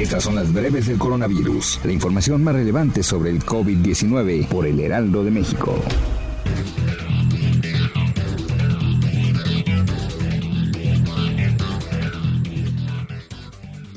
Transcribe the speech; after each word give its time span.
Estas 0.00 0.24
son 0.24 0.34
las 0.34 0.50
breves 0.50 0.86
del 0.86 0.96
coronavirus, 0.96 1.80
la 1.84 1.92
información 1.92 2.42
más 2.42 2.54
relevante 2.54 3.02
sobre 3.02 3.28
el 3.28 3.44
COVID-19 3.44 4.48
por 4.48 4.66
el 4.66 4.80
Heraldo 4.80 5.22
de 5.22 5.30
México. 5.30 5.74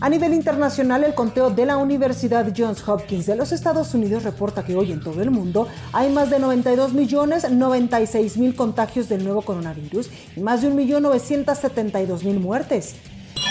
A 0.01 0.09
nivel 0.09 0.33
internacional, 0.33 1.05
el 1.05 1.15
conteo 1.15 1.49
de 1.51 1.65
la 1.65 1.77
Universidad 1.77 2.53
Johns 2.53 2.85
Hopkins 2.85 3.25
de 3.25 3.37
los 3.37 3.53
Estados 3.53 3.93
Unidos 3.93 4.23
reporta 4.23 4.65
que 4.65 4.75
hoy 4.75 4.91
en 4.91 4.99
todo 4.99 5.21
el 5.21 5.31
mundo 5.31 5.69
hay 5.93 6.11
más 6.11 6.29
de 6.29 6.39
92 6.39 6.91
millones 6.91 7.49
96 7.49 8.35
mil 8.35 8.55
contagios 8.55 9.07
del 9.07 9.23
nuevo 9.23 9.43
coronavirus 9.43 10.09
y 10.35 10.41
más 10.41 10.61
de 10.63 10.69
1.972.000 10.69 12.39
muertes. 12.41 12.95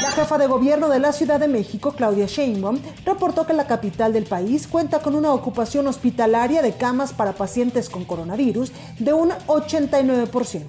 La 0.03 0.11
jefa 0.11 0.37
de 0.37 0.49
gobierno 0.49 0.89
de 0.89 0.99
la 0.99 1.13
Ciudad 1.13 1.39
de 1.39 1.47
México, 1.47 1.93
Claudia 1.93 2.27
Sheinbaum, 2.27 2.81
reportó 3.07 3.47
que 3.47 3.53
la 3.53 3.69
capital 3.69 4.13
del 4.13 4.25
país 4.25 4.67
cuenta 4.67 4.99
con 4.99 5.15
una 5.15 5.33
ocupación 5.33 5.87
hospitalaria 5.87 6.61
de 6.61 6.73
camas 6.73 7.13
para 7.13 7.35
pacientes 7.35 7.89
con 7.89 8.05
coronavirus 8.05 8.73
de 8.99 9.13
un 9.13 9.31
89%. 9.31 10.67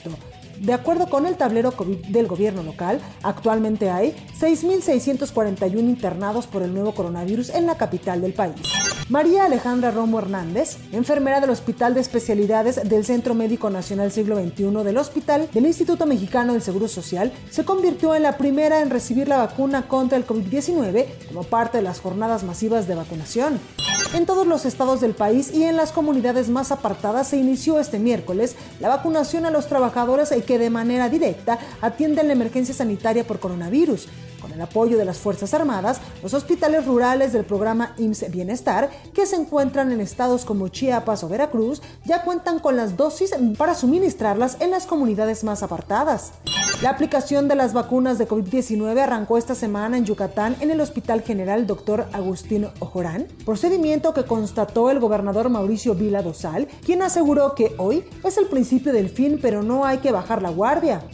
De 0.60 0.74
acuerdo 0.74 1.10
con 1.10 1.26
el 1.26 1.36
tablero 1.36 1.74
del 2.10 2.28
gobierno 2.28 2.62
local, 2.62 3.02
actualmente 3.24 3.90
hay 3.90 4.16
6.641 4.40 5.80
internados 5.80 6.46
por 6.46 6.62
el 6.62 6.72
nuevo 6.72 6.94
coronavirus 6.94 7.50
en 7.56 7.66
la 7.66 7.76
capital 7.76 8.22
del 8.22 8.34
país. 8.34 8.93
María 9.10 9.46
Alejandra 9.46 9.92
Romo 9.92 10.20
Hernández, 10.20 10.78
enfermera 10.94 11.42
del 11.42 11.50
Hospital 11.50 11.94
de 11.94 12.00
Especialidades 12.00 12.88
del 12.88 13.04
Centro 13.04 13.34
Médico 13.34 13.70
Nacional 13.70 14.12
Siglo 14.12 14.38
XXI 14.38 14.84
del 14.84 14.98
Hospital 14.98 15.50
del 15.54 15.66
Instituto 15.66 16.06
Mexicano 16.06 16.54
del 16.54 16.62
Seguro 16.62 16.88
Social, 16.88 17.34
se 17.50 17.66
convirtió 17.66 18.16
en 18.16 18.24
la 18.24 18.38
primera 18.38 18.82
en 18.82 18.90
recibir 18.90 19.28
la 19.28 19.38
vacuna 19.38 19.90
contra 19.90 20.18
el 20.18 20.26
COVID-19 20.26 21.06
como 21.28 21.44
parte 21.44 21.78
de 21.78 21.84
las 21.84 22.00
jornadas 22.00 22.44
masivas 22.44 22.88
de 22.88 22.96
vacunación. 22.96 23.60
En 24.14 24.26
todos 24.26 24.48
los 24.48 24.66
estados 24.66 25.02
del 25.02 25.16
país 25.16 25.52
y 25.54 25.64
en 25.64 25.76
las 25.76 25.92
comunidades 25.92 26.48
más 26.48 26.72
apartadas 26.72 27.28
se 27.28 27.38
inició 27.38 27.80
este 27.80 28.00
miércoles 28.00 28.56
la 28.80 28.90
vacunación 28.90 29.46
a 29.46 29.52
los 29.52 29.68
trabajadores 29.68 30.30
que 30.46 30.60
de 30.60 30.70
manera 30.70 31.10
directa 31.10 31.60
atienden 31.82 32.28
la 32.28 32.34
emergencia 32.34 32.74
sanitaria 32.74 33.26
por 33.26 33.40
coronavirus. 33.40 34.08
Con 34.44 34.52
el 34.52 34.62
apoyo 34.62 34.98
de 34.98 35.06
las 35.06 35.20
Fuerzas 35.20 35.54
Armadas, 35.54 36.02
los 36.22 36.34
hospitales 36.34 36.86
rurales 36.86 37.32
del 37.32 37.46
programa 37.46 37.96
IMSS 37.98 38.30
Bienestar, 38.30 38.90
que 39.14 39.26
se 39.26 39.38
encuentran 39.38 39.94
en 39.94 40.02
estados 40.02 40.44
como 40.44 40.68
Chiapas 40.68 41.24
o 41.24 41.30
Veracruz, 41.30 41.82
ya 42.04 42.24
cuentan 42.24 42.60
con 42.60 42.76
las 42.76 42.98
dosis 42.98 43.34
para 43.58 43.74
suministrarlas 43.74 44.58
en 44.60 44.72
las 44.72 44.86
comunidades 44.86 45.46
más 45.46 45.64
apartadas. 45.64 46.34
La 46.82 46.90
aplicación 46.90 47.48
de 47.48 47.56
las 47.56 47.72
vacunas 47.72 48.18
de 48.18 48.28
COVID-19 48.28 49.00
arrancó 49.00 49.38
esta 49.38 49.56
semana 49.56 49.98
en 49.98 50.04
Yucatán 50.04 50.58
en 50.60 50.72
el 50.72 50.82
Hospital 50.82 51.22
General 51.22 51.66
Dr. 51.66 52.08
Agustín 52.12 52.68
Ojorán, 52.80 53.28
procedimiento 53.46 54.14
que 54.14 54.26
constató 54.26 54.92
el 54.92 55.00
gobernador 55.00 55.48
Mauricio 55.48 55.96
Vila 55.96 56.22
Dosal, 56.22 56.68
quien 56.86 57.02
aseguró 57.02 57.56
que 57.56 57.76
hoy 57.78 58.04
es 58.26 58.38
el 58.38 58.48
principio 58.48 58.92
del 58.92 59.08
fin, 59.08 59.40
pero 59.42 59.64
no 59.64 59.86
hay 59.86 60.00
que 60.00 60.12
bajar 60.12 60.42
la 60.42 60.50
guardia. 60.50 61.06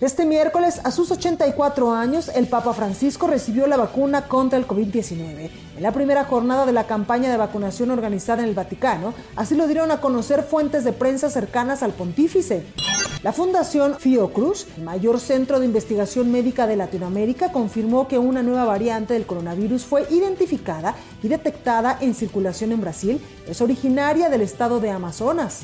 Este 0.00 0.24
miércoles, 0.24 0.80
a 0.84 0.92
sus 0.92 1.10
84 1.10 1.92
años, 1.92 2.30
el 2.32 2.46
Papa 2.46 2.72
Francisco 2.72 3.26
recibió 3.26 3.66
la 3.66 3.76
vacuna 3.76 4.28
contra 4.28 4.56
el 4.56 4.64
COVID-19. 4.64 5.50
En 5.76 5.82
la 5.82 5.90
primera 5.90 6.24
jornada 6.24 6.64
de 6.66 6.72
la 6.72 6.86
campaña 6.86 7.28
de 7.28 7.36
vacunación 7.36 7.90
organizada 7.90 8.44
en 8.44 8.48
el 8.48 8.54
Vaticano, 8.54 9.12
así 9.34 9.56
lo 9.56 9.66
dieron 9.66 9.90
a 9.90 10.00
conocer 10.00 10.44
fuentes 10.44 10.84
de 10.84 10.92
prensa 10.92 11.30
cercanas 11.30 11.82
al 11.82 11.94
pontífice. 11.94 12.64
La 13.24 13.32
Fundación 13.32 13.96
Fiocruz, 13.98 14.68
el 14.76 14.84
mayor 14.84 15.18
centro 15.18 15.58
de 15.58 15.66
investigación 15.66 16.30
médica 16.30 16.68
de 16.68 16.76
Latinoamérica, 16.76 17.50
confirmó 17.50 18.06
que 18.06 18.18
una 18.18 18.44
nueva 18.44 18.66
variante 18.66 19.14
del 19.14 19.26
coronavirus 19.26 19.84
fue 19.84 20.06
identificada 20.10 20.94
y 21.24 21.26
detectada 21.26 21.98
en 22.00 22.14
circulación 22.14 22.70
en 22.70 22.80
Brasil. 22.80 23.20
Es 23.48 23.60
originaria 23.60 24.28
del 24.28 24.42
estado 24.42 24.78
de 24.78 24.90
Amazonas. 24.90 25.62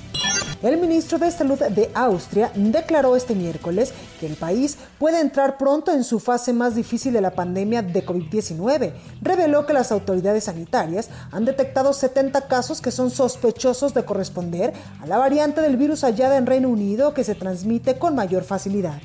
El 0.62 0.78
ministro 0.78 1.18
de 1.18 1.30
Salud 1.30 1.58
de 1.58 1.90
Austria 1.94 2.50
declaró 2.54 3.16
este 3.16 3.34
miércoles 3.34 3.92
que 4.18 4.26
el 4.26 4.36
país 4.36 4.78
puede 4.98 5.20
entrar 5.20 5.58
pronto 5.58 5.92
en 5.92 6.04
su 6.04 6.20
fase 6.20 6.52
más 6.52 6.74
difícil 6.74 7.12
de 7.12 7.20
la 7.20 7.32
pandemia 7.32 7.82
de 7.82 8.04
COVID-19. 8.04 8.92
Reveló 9.20 9.66
que 9.66 9.72
las 9.72 9.92
autoridades 9.92 10.44
sanitarias 10.44 11.10
han 11.30 11.44
detectado 11.44 11.92
70 11.92 12.48
casos 12.48 12.80
que 12.80 12.90
son 12.90 13.10
sospechosos 13.10 13.94
de 13.94 14.04
corresponder 14.04 14.72
a 15.00 15.06
la 15.06 15.18
variante 15.18 15.60
del 15.60 15.76
virus 15.76 16.02
hallada 16.02 16.36
en 16.38 16.46
Reino 16.46 16.68
Unido 16.68 17.14
que 17.14 17.24
se 17.24 17.34
transmite 17.34 17.98
con 17.98 18.14
mayor 18.14 18.44
facilidad. 18.44 19.00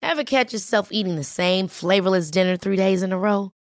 Ever 0.01 0.25
catch 0.25 0.53
yourself 0.53 0.93
eating 0.93 1.17
the 1.17 1.25
same 1.25 1.67
flavorless 1.67 2.31
dinner 2.31 2.57
three 2.57 2.77
days 2.77 3.03
in 3.03 3.13
a 3.13 3.19
row? 3.19 3.54